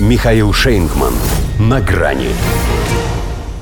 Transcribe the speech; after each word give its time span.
Михаил 0.00 0.52
Шейнгман. 0.52 1.14
На 1.60 1.80
грани. 1.80 2.30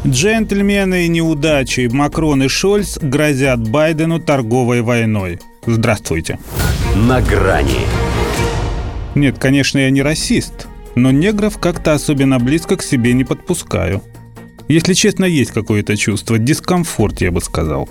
Джентльмены 0.07 1.05
и 1.05 1.09
неудачи 1.09 1.91
Макрон 1.93 2.43
и 2.43 2.49
Шольц 2.49 2.97
грозят 2.97 3.69
Байдену 3.69 4.19
торговой 4.19 4.81
войной. 4.81 5.41
Здравствуйте. 5.67 6.39
На 6.97 7.21
грани. 7.21 7.81
Нет, 9.15 9.39
конечно, 9.39 9.77
я 9.77 9.91
не 9.91 10.01
расист, 10.01 10.69
но 10.95 11.11
негров 11.11 11.59
как-то 11.59 11.93
особенно 11.93 12.39
близко 12.39 12.79
к 12.79 12.83
себе 12.83 13.13
не 13.13 13.25
подпускаю. 13.25 14.03
Если 14.69 14.95
честно, 14.95 15.27
есть 15.27 15.51
какое-то 15.51 15.99
чувство, 15.99 16.39
дискомфорт, 16.39 17.21
я 17.21 17.31
бы 17.31 17.43
сказал. 17.43 17.91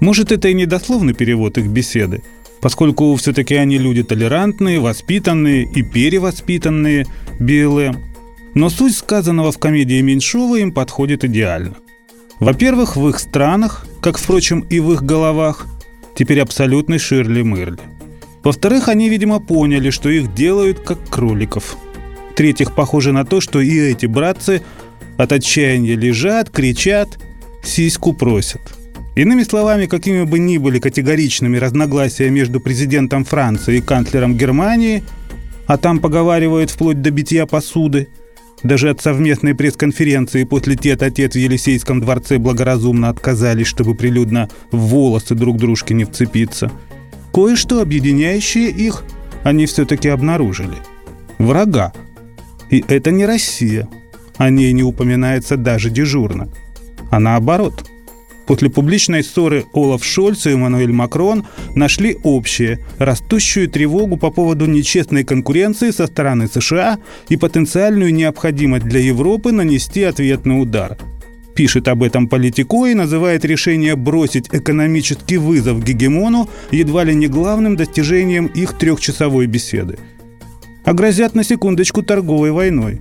Может, 0.00 0.32
это 0.32 0.48
и 0.48 0.54
недословный 0.54 1.12
перевод 1.12 1.58
их 1.58 1.66
беседы, 1.66 2.22
поскольку 2.60 3.14
все-таки 3.16 3.54
они 3.54 3.78
люди 3.78 4.02
толерантные, 4.02 4.80
воспитанные 4.80 5.64
и 5.64 5.82
перевоспитанные, 5.82 7.06
белые. 7.38 7.94
Но 8.54 8.70
суть 8.70 8.96
сказанного 8.96 9.52
в 9.52 9.58
комедии 9.58 10.00
Меньшова 10.00 10.56
им 10.56 10.72
подходит 10.72 11.24
идеально. 11.24 11.74
Во-первых, 12.40 12.96
в 12.96 13.08
их 13.08 13.18
странах, 13.18 13.86
как, 14.00 14.18
впрочем, 14.18 14.60
и 14.60 14.80
в 14.80 14.92
их 14.92 15.02
головах, 15.02 15.66
теперь 16.16 16.40
абсолютный 16.40 16.98
Ширли-Мырли. 16.98 17.80
Во-вторых, 18.42 18.88
они, 18.88 19.08
видимо, 19.08 19.40
поняли, 19.40 19.90
что 19.90 20.08
их 20.08 20.34
делают 20.34 20.80
как 20.80 20.98
кроликов. 21.08 21.76
В-третьих, 22.32 22.74
похоже 22.74 23.12
на 23.12 23.24
то, 23.24 23.40
что 23.40 23.60
и 23.60 23.78
эти 23.78 24.06
братцы 24.06 24.62
от 25.16 25.32
отчаяния 25.32 25.96
лежат, 25.96 26.50
кричат, 26.50 27.18
сиську 27.62 28.12
просят– 28.12 28.60
Иными 29.14 29.44
словами, 29.44 29.86
какими 29.86 30.24
бы 30.24 30.38
ни 30.40 30.58
были 30.58 30.80
категоричными 30.80 31.56
разногласия 31.56 32.30
между 32.30 32.58
президентом 32.58 33.24
Франции 33.24 33.78
и 33.78 33.80
канцлером 33.80 34.36
Германии, 34.36 35.04
а 35.66 35.76
там 35.76 36.00
поговаривают 36.00 36.70
вплоть 36.70 37.00
до 37.00 37.10
битья 37.10 37.46
посуды, 37.46 38.08
даже 38.64 38.90
от 38.90 39.00
совместной 39.00 39.54
пресс-конференции 39.54 40.44
после 40.44 40.74
тет-а-тет 40.74 41.34
в 41.34 41.38
Елисейском 41.38 42.00
дворце 42.00 42.38
благоразумно 42.38 43.08
отказались, 43.08 43.66
чтобы 43.66 43.94
прилюдно 43.94 44.48
в 44.72 44.78
волосы 44.78 45.34
друг 45.34 45.58
дружки 45.58 45.92
не 45.92 46.04
вцепиться. 46.04 46.72
Кое-что, 47.32 47.82
объединяющее 47.82 48.70
их, 48.70 49.04
они 49.42 49.66
все-таки 49.66 50.08
обнаружили. 50.08 50.76
Врага. 51.38 51.92
И 52.70 52.82
это 52.88 53.10
не 53.10 53.26
Россия. 53.26 53.86
О 54.38 54.48
ней 54.50 54.72
не 54.72 54.82
упоминается 54.82 55.56
даже 55.56 55.90
дежурно. 55.90 56.48
А 57.10 57.20
наоборот– 57.20 57.84
После 58.46 58.68
публичной 58.68 59.24
ссоры 59.24 59.64
Олаф 59.72 60.04
Шольц 60.04 60.46
и 60.46 60.50
Эммануэль 60.50 60.92
Макрон 60.92 61.46
нашли 61.74 62.16
общее– 62.22 62.78
растущую 62.98 63.68
тревогу 63.68 64.16
по 64.16 64.30
поводу 64.30 64.66
нечестной 64.66 65.24
конкуренции 65.24 65.90
со 65.90 66.06
стороны 66.06 66.46
США 66.46 66.98
и 67.28 67.36
потенциальную 67.36 68.12
необходимость 68.12 68.84
для 68.84 69.00
Европы 69.00 69.52
нанести 69.52 70.02
ответный 70.02 70.60
удар. 70.60 70.98
Пишет 71.54 71.88
об 71.88 72.02
этом 72.02 72.28
Политико 72.28 72.86
и 72.86 72.94
называет 72.94 73.44
решение 73.44 73.96
бросить 73.96 74.48
экономический 74.52 75.38
вызов 75.38 75.82
гегемону 75.82 76.50
едва 76.70 77.04
ли 77.04 77.14
не 77.14 77.28
главным 77.28 77.76
достижением 77.76 78.46
их 78.46 78.76
трехчасовой 78.76 79.46
беседы. 79.46 79.98
А 80.84 80.92
грозят 80.92 81.34
на 81.34 81.44
секундочку 81.44 82.02
торговой 82.02 82.50
войной, 82.50 83.00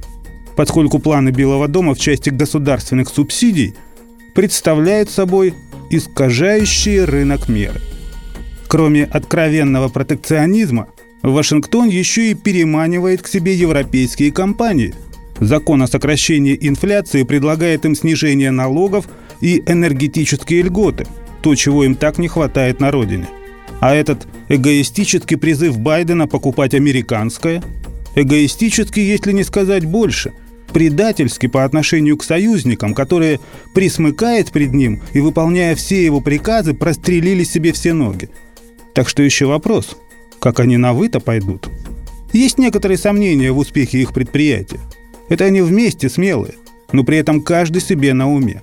поскольку 0.55 0.99
планы 0.99 1.31
Белого 1.31 1.67
дома 1.67 1.95
в 1.95 1.99
части 1.99 2.29
государственных 2.29 3.09
субсидий– 3.09 3.73
представляют 4.33 5.09
собой 5.09 5.53
искажающие 5.89 7.05
рынок 7.05 7.49
меры. 7.49 7.81
Кроме 8.67 9.05
откровенного 9.05 9.89
протекционизма, 9.89 10.87
Вашингтон 11.21 11.87
еще 11.89 12.31
и 12.31 12.33
переманивает 12.33 13.21
к 13.21 13.27
себе 13.27 13.53
европейские 13.53 14.31
компании. 14.31 14.93
Закон 15.39 15.81
о 15.83 15.87
сокращении 15.87 16.57
инфляции 16.59 17.23
предлагает 17.23 17.85
им 17.85 17.95
снижение 17.95 18.51
налогов 18.51 19.05
и 19.41 19.63
энергетические 19.65 20.63
льготы, 20.63 21.05
то, 21.41 21.55
чего 21.55 21.83
им 21.83 21.95
так 21.95 22.17
не 22.17 22.27
хватает 22.27 22.79
на 22.79 22.91
родине. 22.91 23.27
А 23.79 23.93
этот 23.93 24.27
эгоистический 24.49 25.37
призыв 25.37 25.77
Байдена 25.77 26.27
покупать 26.27 26.73
американское, 26.73 27.63
эгоистический, 28.15 29.03
если 29.03 29.31
не 29.31 29.43
сказать 29.43 29.85
больше– 29.85 30.33
предательски 30.73 31.47
по 31.47 31.63
отношению 31.63 32.17
к 32.17 32.23
союзникам, 32.23 32.93
которые, 32.93 33.39
присмыкаясь 33.73 34.49
пред 34.49 34.73
ним 34.73 35.01
и 35.13 35.21
выполняя 35.21 35.75
все 35.75 36.03
его 36.03 36.19
приказы, 36.19 36.73
прострелили 36.73 37.43
себе 37.43 37.71
все 37.71 37.93
ноги. 37.93 38.29
Так 38.93 39.07
что 39.07 39.23
еще 39.23 39.45
вопрос, 39.45 39.97
как 40.39 40.59
они 40.59 40.77
на 40.77 40.93
вы 40.93 41.09
пойдут? 41.09 41.69
Есть 42.33 42.57
некоторые 42.57 42.97
сомнения 42.97 43.51
в 43.51 43.59
успехе 43.59 43.99
их 43.99 44.13
предприятия. 44.13 44.79
Это 45.29 45.45
они 45.45 45.61
вместе 45.61 46.09
смелые, 46.09 46.55
но 46.91 47.03
при 47.03 47.17
этом 47.17 47.41
каждый 47.41 47.81
себе 47.81 48.13
на 48.13 48.29
уме. 48.29 48.61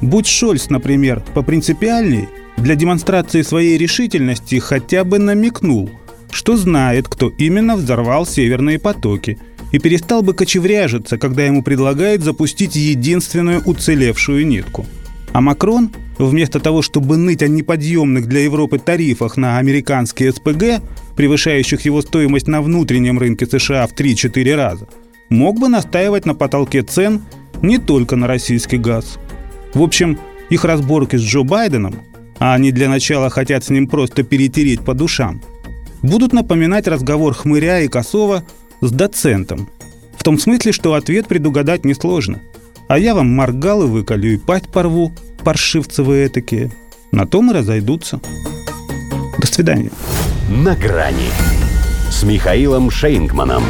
Будь 0.00 0.26
Шольц, 0.26 0.70
например, 0.70 1.22
попринципиальней, 1.34 2.28
для 2.56 2.74
демонстрации 2.74 3.42
своей 3.42 3.78
решительности 3.78 4.58
хотя 4.58 5.04
бы 5.04 5.18
намекнул, 5.18 5.90
что 6.30 6.56
знает, 6.56 7.08
кто 7.08 7.28
именно 7.28 7.76
взорвал 7.76 8.26
северные 8.26 8.78
потоки– 8.78 9.38
и 9.72 9.78
перестал 9.78 10.22
бы 10.22 10.34
кочевряжиться, 10.34 11.18
когда 11.18 11.44
ему 11.44 11.62
предлагают 11.62 12.22
запустить 12.22 12.76
единственную 12.76 13.62
уцелевшую 13.64 14.46
нитку. 14.46 14.86
А 15.32 15.40
Макрон, 15.40 15.90
вместо 16.18 16.58
того, 16.58 16.82
чтобы 16.82 17.16
ныть 17.16 17.42
о 17.42 17.48
неподъемных 17.48 18.26
для 18.26 18.40
Европы 18.40 18.78
тарифах 18.78 19.36
на 19.36 19.58
американские 19.58 20.32
СПГ, 20.32 20.82
превышающих 21.16 21.82
его 21.82 22.02
стоимость 22.02 22.48
на 22.48 22.62
внутреннем 22.62 23.18
рынке 23.18 23.46
США 23.46 23.86
в 23.86 23.94
3-4 23.94 24.54
раза, 24.56 24.88
мог 25.28 25.60
бы 25.60 25.68
настаивать 25.68 26.26
на 26.26 26.34
потолке 26.34 26.82
цен 26.82 27.22
не 27.62 27.78
только 27.78 28.16
на 28.16 28.26
российский 28.26 28.78
газ. 28.78 29.18
В 29.72 29.82
общем, 29.82 30.18
их 30.48 30.64
разборки 30.64 31.16
с 31.16 31.22
Джо 31.22 31.42
Байденом, 31.42 31.94
а 32.40 32.54
они 32.54 32.72
для 32.72 32.88
начала 32.88 33.30
хотят 33.30 33.64
с 33.64 33.70
ним 33.70 33.86
просто 33.86 34.24
перетереть 34.24 34.80
по 34.80 34.94
душам, 34.94 35.40
будут 36.02 36.32
напоминать 36.32 36.88
разговор 36.88 37.34
Хмыря 37.34 37.80
и 37.80 37.88
Косова 37.88 38.42
с 38.80 38.90
доцентом. 38.90 39.68
В 40.16 40.22
том 40.22 40.38
смысле, 40.38 40.72
что 40.72 40.94
ответ 40.94 41.28
предугадать 41.28 41.84
несложно. 41.84 42.40
А 42.88 42.98
я 42.98 43.14
вам 43.14 43.28
моргал 43.28 43.84
и 43.84 43.86
выколю, 43.86 44.34
и 44.34 44.36
пать 44.36 44.68
порву, 44.68 45.12
паршивцы 45.44 46.02
вы 46.02 46.26
этакие. 46.26 46.70
На 47.12 47.26
том 47.26 47.50
и 47.50 47.54
разойдутся. 47.54 48.20
До 49.38 49.46
свидания. 49.46 49.90
На 50.48 50.74
грани 50.74 51.30
с 52.10 52.22
Михаилом 52.22 52.90
Шейнгманом. 52.90 53.62